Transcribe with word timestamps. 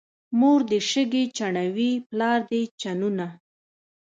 مور 0.39 0.59
دې 0.69 0.79
شګې 0.89 1.23
چڼوي، 1.37 1.91
پلار 2.09 2.39
دې 2.49 2.61
چنونه. 2.81 3.27